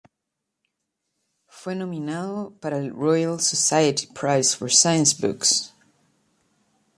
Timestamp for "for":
4.57-4.71